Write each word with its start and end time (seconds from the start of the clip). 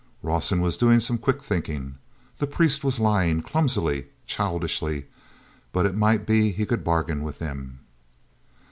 Rawson 0.23 0.61
was 0.61 0.77
doing 0.77 0.99
some 0.99 1.19
quick 1.19 1.43
thinking. 1.43 1.99
The 2.39 2.47
priest 2.47 2.83
was 2.83 2.99
lying, 2.99 3.43
clumsily, 3.43 4.07
childishly, 4.25 5.05
but 5.71 5.85
it 5.85 5.93
might 5.93 6.25
be 6.25 6.51
he 6.51 6.65
could 6.65 6.83
bargain 6.83 7.21
with 7.21 7.37
them. 7.37 7.81